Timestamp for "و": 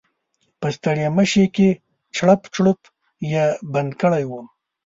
4.29-4.31